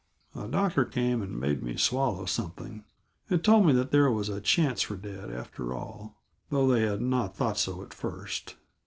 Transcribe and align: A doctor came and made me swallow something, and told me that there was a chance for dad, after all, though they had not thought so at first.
A 0.33 0.47
doctor 0.47 0.83
came 0.83 1.21
and 1.21 1.39
made 1.39 1.61
me 1.61 1.75
swallow 1.75 2.25
something, 2.25 2.83
and 3.29 3.43
told 3.43 3.67
me 3.67 3.73
that 3.73 3.91
there 3.91 4.09
was 4.09 4.29
a 4.29 4.41
chance 4.41 4.81
for 4.81 4.95
dad, 4.97 5.29
after 5.29 5.75
all, 5.75 6.19
though 6.49 6.67
they 6.67 6.81
had 6.81 7.01
not 7.01 7.37
thought 7.37 7.59
so 7.59 7.83
at 7.83 7.93
first. 7.93 8.55